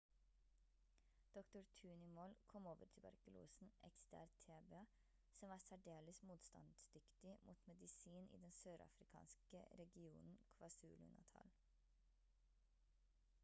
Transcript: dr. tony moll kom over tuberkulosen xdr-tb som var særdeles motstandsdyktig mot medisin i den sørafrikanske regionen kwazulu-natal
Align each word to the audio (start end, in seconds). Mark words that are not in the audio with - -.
dr. 1.33 1.63
tony 1.79 2.07
moll 2.15 2.31
kom 2.53 2.69
over 2.71 2.87
tuberkulosen 2.93 3.69
xdr-tb 3.89 4.79
som 5.39 5.49
var 5.53 5.61
særdeles 5.67 6.23
motstandsdyktig 6.31 7.37
mot 7.43 7.67
medisin 7.67 8.27
i 8.31 8.41
den 8.45 8.51
sørafrikanske 8.63 9.63
regionen 9.83 10.37
kwazulu-natal 10.57 11.55